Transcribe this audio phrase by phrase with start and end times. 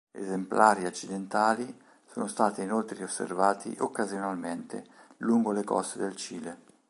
[0.15, 1.79] Esemplari accidentali
[2.11, 4.83] sono stati inoltre osservati occasionalmente
[5.17, 6.57] lungo le coste del Cile.